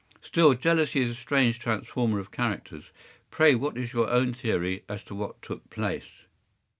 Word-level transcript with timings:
”“Still, 0.31 0.55
jealousy 0.55 1.01
is 1.01 1.11
a 1.11 1.13
strange 1.13 1.59
transformer 1.59 2.17
of 2.17 2.31
characters. 2.31 2.85
Pray 3.29 3.53
what 3.53 3.77
is 3.77 3.93
your 3.93 4.09
own 4.09 4.33
theory 4.33 4.83
as 4.89 5.03
to 5.03 5.13
what 5.13 5.39
took 5.43 5.69
place? 5.69 6.25